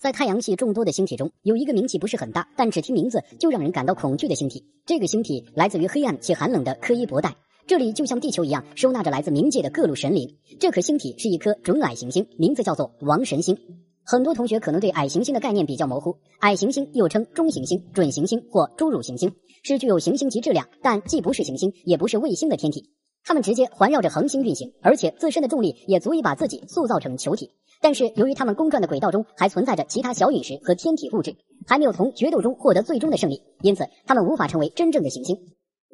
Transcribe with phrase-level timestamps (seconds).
[0.00, 4.64] 在太阳系众多的星体中，有一个名气不是很大，但只听名字就让人感到恐惧的星体。
[4.86, 7.34] 这个星体来自于黑暗且寒冷的柯伊伯带，
[7.66, 10.36] 这里就像地球一样，收纳着来自冥界的各路神灵。
[10.60, 13.58] 这颗星体是一颗准矮行星，名字叫做王神星。
[14.04, 19.34] 很多同学可能对矮行星的概念比较模糊，矮行星又称中行星、准行星或侏儒行星，
[19.64, 22.88] 是具有行星级质量，但既不是行星也不是卫星的天体。
[23.28, 27.50] 它们直接环绕着恒星运行，而且自身的重力也足以把自己塑造成球体。
[27.78, 31.36] 但是由于它们公转的轨道中还存在着其他小陨石和天体物质，
[31.66, 35.36] 还没有从决斗中获得最终的胜利，因此它们无法成为真正的行星。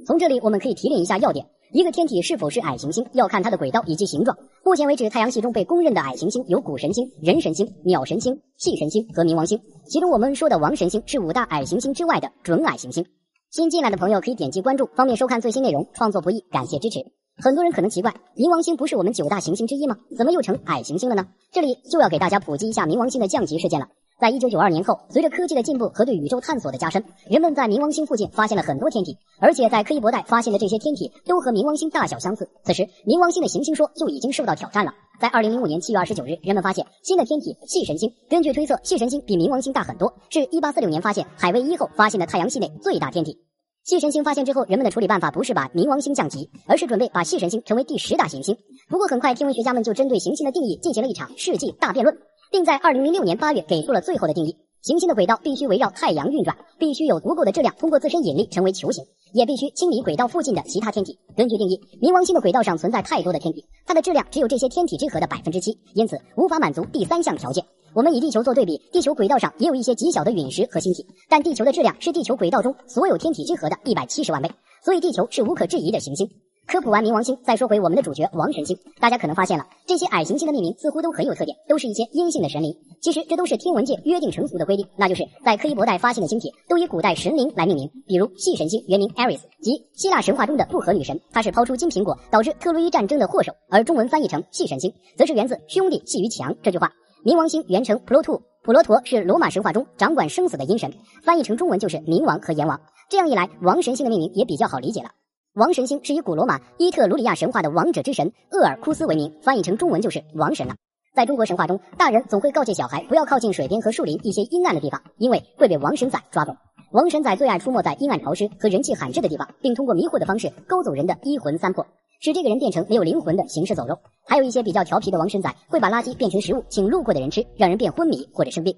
[0.06, 4.38] 从这里我们可以提炼一下要点：一个天体是否是矮行星，要看它的轨道以及形状。
[4.64, 9.60] 目前为止，太阳系中被公认的矮行星有谷神星、人神星、鸟神星、系神星和冥王星。
[9.88, 13.04] 其中我们说的王神星是五大矮行星之外的准矮行星。
[13.50, 15.88] 新进来的朋友可以点击关注，方便收看最新内容。
[15.94, 17.00] 创作不易，感谢支持。
[17.36, 19.96] 很多人可能奇怪，冥王星不是我们九大行星之一吗？
[20.16, 21.26] 怎么又成矮行星了呢？
[21.50, 23.88] 这里就要给大家普及一下冥王星的降级事件了。
[24.20, 32.48] 在一九九二年后，随着科技的进步和对宇宙探索的加深，人们在冥王星附近发现了很多天体，而且在柯伊伯带发现的这些天体都和冥王星大小相似。
[32.62, 34.92] 此时，冥王星的行星说就已经受到挑战了。
[35.20, 38.08] 在二零零五年七月二十九日，人们发现新的天体系神星。
[38.30, 43.43] 根据推测，系神星比冥王星大很多，是一八四六年发现海卫一后发现的太阳系内最大天体。
[43.84, 48.56] 系神星发现之后，人们的处理办法不是把冥王星降级，而是准备把系神星成为第十大行星。
[48.88, 52.16] 不过很快，天文学家们就针对行星的定义进行了一场世纪大辩论，
[52.50, 61.18] 并在二零零六年八月给出了最后的定义：行星的轨道必须围绕太阳运转，必须有足够的质量通过自身引力成为球形，也必须清理轨道附近的其他天体。
[61.36, 67.62] 根据定义，冥王星的轨道上存在太多的天体，它的质量只有这些天体之和的百分之七，因此无法满足第三项条件。
[67.94, 74.50] 我们以地球做对比，地球轨道上也有一些极小的陨石和星体，但地球的质量是地球轨道中所有天体之和的一百七十万倍，
[74.84, 76.28] 所以地球是无可置疑的行星。
[76.66, 78.76] 科普完冥王星，再说回我们的主角王神星。
[78.98, 82.74] 大家可能发现了，这些矮行星的命名似乎都很有特点，都是一些阴性的神灵。
[83.02, 87.88] 其实这都是天文界约定成俗的规定，那就是在柯伊伯带发现的星体都以古代神灵来命名。
[88.08, 96.90] 比如系神星原名 Ares，即希腊神话中的不和女神，她是抛出金苹果导致特洛伊战争的祸首，而中文翻译成系神星，则是源自兄弟系于墙这句话。
[97.24, 100.92] 冥王星原称普罗兔，普罗陀是罗马神话中掌管生死的阴神，
[101.22, 102.78] 翻译成中文就是冥王和阎王。
[103.08, 105.08] 这样一来，王神星的命名也比较好理解了。
[105.54, 110.74] 王神星是以古罗马伊特鲁里亚神话的王者之神厄尔库斯为名，翻译成中文就是王神了。
[111.14, 116.54] 在中国神话中，大人总会告诫小孩不要靠近水边和树林一些阴暗的地方，因为会被王神仔抓走。
[116.92, 121.86] 王神仔最爱出没在阴暗潮湿和人迹罕至的地方，并通过迷惑的方式勾走人的一魂三魄。
[122.24, 128.74] 使这个人变成没有灵魂的行尸走肉，还有一些比较调皮的王神仔会把垃圾变成食物，请路过的人吃，让人变昏迷或者生病。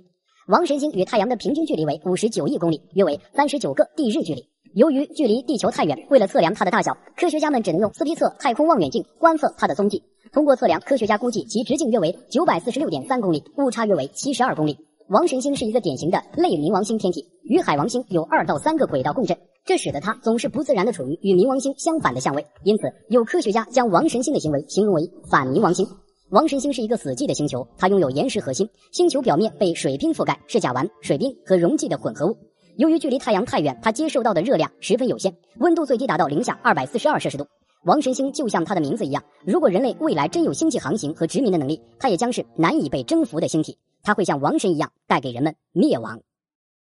[0.48, 4.44] 王神星与太阳的平均距离为五十九亿公里，约为三十九个地日距离。
[4.74, 10.02] 由于距离地球太远，为了测量它的大小，科学家们只能用斯皮策太空望远镜观测它的踪迹。
[10.32, 14.76] 通过测量，科学家估计其直径约为九百四十六点三公里，误差约为七十二公里。
[15.08, 19.38] 王神星是一个典型的类冥王星天体，与海王星有二到三个轨道共振。
[19.66, 25.84] 这使得它总是不自然的处于与冥王星相反的相位，因此有科学家将王神星的行为形容为反冥王星。
[26.30, 32.36] 王神星是一个死寂的星球，它拥有岩石核心，星球表面被水冰覆盖，是甲烷、水冰和溶剂的混合物。
[32.76, 37.44] 由于距离太阳太远，它接受到的热量十分有限，温度最低达到零下二百四十二摄氏度。
[37.84, 46.20] 王神星就像它的名字一样，如果人类未来真有星际航行和殖民的能力，它也将是难以被征服的星体，它会像王神一样带给人们灭亡。